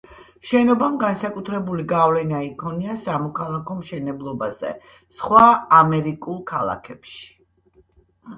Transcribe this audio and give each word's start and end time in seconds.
შენობამ 0.51 0.93
განსაკუთრებული 1.01 1.83
გავლენა 1.91 2.39
იქონია 2.47 2.95
სამოქალაქო 3.03 3.77
მშენებლობაზე 3.83 4.73
სხვა 5.21 5.43
ამერიკულ 5.83 6.41
ქალაქებში. 6.55 7.23